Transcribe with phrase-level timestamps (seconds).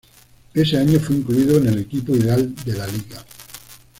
[0.55, 3.23] Ese año fue incluido en el equipo ideal de la Liga.